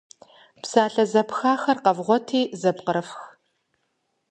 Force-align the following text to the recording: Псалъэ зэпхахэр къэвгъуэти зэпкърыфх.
Псалъэ 0.61 1.03
зэпхахэр 1.11 1.77
къэвгъуэти 1.83 2.41
зэпкърыфх. 2.61 3.19